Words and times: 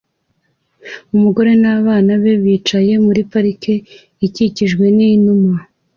Umugore 1.15 1.51
n'abana 1.61 2.11
be 2.21 2.33
bicaye 2.43 2.93
muri 3.05 3.21
parike 3.31 3.73
ikikijwe 4.27 4.85
n'inuma 4.97 5.55